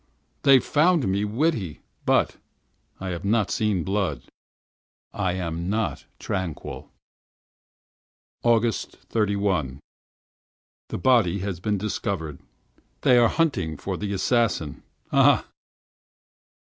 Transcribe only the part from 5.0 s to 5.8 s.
I am